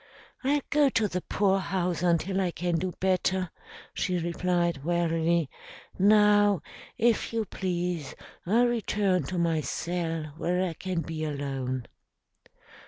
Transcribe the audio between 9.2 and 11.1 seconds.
to my cell where I can